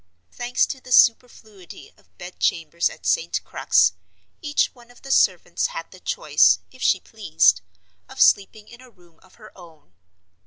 [0.31, 3.39] Thanks to the superfluity of bed chambers at St.
[3.43, 3.93] Crux,
[4.41, 7.61] each one of the servants had the choice, if she pleased,
[8.09, 9.93] of sleeping in a room of her own.